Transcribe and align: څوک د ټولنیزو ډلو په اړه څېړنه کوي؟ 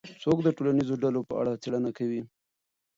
څوک 0.23 0.37
د 0.43 0.47
ټولنیزو 0.57 0.95
ډلو 1.03 1.21
په 1.29 1.33
اړه 1.41 1.59
څېړنه 1.63 1.91
کوي؟ 1.97 2.21